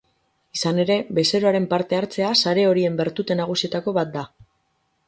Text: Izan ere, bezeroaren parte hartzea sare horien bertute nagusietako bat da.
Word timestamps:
Izan 0.59 0.79
ere, 0.83 0.95
bezeroaren 1.17 1.67
parte 1.75 1.99
hartzea 1.99 2.33
sare 2.45 2.65
horien 2.71 2.99
bertute 3.05 3.39
nagusietako 3.43 3.97
bat 4.01 4.13
da. 4.19 4.27